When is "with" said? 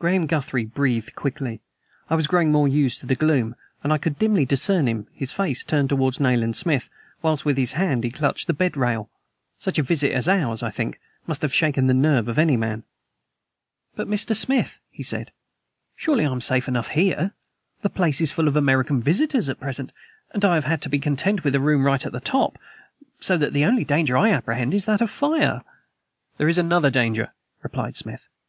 7.44-7.56, 21.44-21.54